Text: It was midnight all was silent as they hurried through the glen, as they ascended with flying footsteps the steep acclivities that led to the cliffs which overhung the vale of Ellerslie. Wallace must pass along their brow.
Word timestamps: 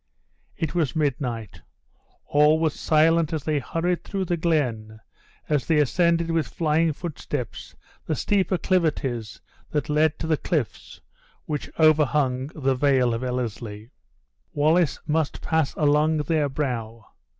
It 0.57 0.73
was 0.73 0.95
midnight 0.95 1.61
all 2.25 2.57
was 2.57 2.73
silent 2.73 3.33
as 3.33 3.43
they 3.43 3.59
hurried 3.59 4.03
through 4.03 4.25
the 4.25 4.35
glen, 4.35 4.99
as 5.47 5.67
they 5.67 5.77
ascended 5.77 6.31
with 6.31 6.47
flying 6.47 6.91
footsteps 6.91 7.75
the 8.07 8.15
steep 8.15 8.49
acclivities 8.51 9.39
that 9.69 9.89
led 9.89 10.17
to 10.17 10.25
the 10.25 10.37
cliffs 10.37 11.01
which 11.45 11.69
overhung 11.77 12.47
the 12.55 12.73
vale 12.73 13.13
of 13.13 13.23
Ellerslie. 13.23 13.91
Wallace 14.53 14.97
must 15.05 15.39
pass 15.39 15.75
along 15.75 16.17
their 16.17 16.49
brow. 16.49 17.05